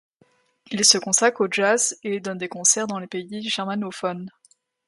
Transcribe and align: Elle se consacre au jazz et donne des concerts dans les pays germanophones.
Elle 0.71 0.83
se 0.83 0.97
consacre 0.97 1.41
au 1.41 1.47
jazz 1.51 1.95
et 2.03 2.19
donne 2.19 2.39
des 2.39 2.47
concerts 2.49 2.87
dans 2.87 2.97
les 2.97 3.05
pays 3.05 3.47
germanophones. 3.47 4.31